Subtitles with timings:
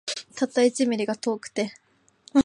[0.35, 1.75] たった一ミリが遠くて